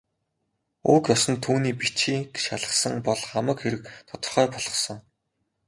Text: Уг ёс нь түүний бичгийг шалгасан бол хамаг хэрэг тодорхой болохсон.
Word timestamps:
Уг 0.93 1.03
ёс 1.15 1.23
нь 1.31 1.41
түүний 1.45 1.75
бичгийг 1.79 2.29
шалгасан 2.45 2.95
бол 3.07 3.21
хамаг 3.29 3.57
хэрэг 3.61 3.83
тодорхой 4.09 4.47
болохсон. 4.53 4.99